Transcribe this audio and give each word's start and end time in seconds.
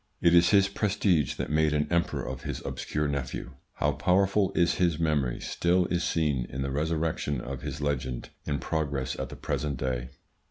It 0.19 0.33
is 0.33 0.49
his 0.49 0.67
prestige 0.67 1.35
that 1.35 1.51
made 1.51 1.73
an 1.73 1.85
emperor 1.91 2.25
of 2.27 2.41
his 2.41 2.59
obscure 2.65 3.07
nephew. 3.07 3.51
How 3.73 3.91
powerful 3.91 4.51
is 4.55 4.77
his 4.81 4.97
memory 4.97 5.39
still 5.39 5.85
is 5.91 6.03
seen 6.03 6.47
in 6.49 6.63
the 6.63 6.71
resurrection 6.71 7.39
of 7.39 7.61
his 7.61 7.81
legend 7.81 8.29
in 8.45 8.57
progress 8.57 9.15
at 9.19 9.29
the 9.29 9.35
present 9.35 9.77
day. 9.77 10.09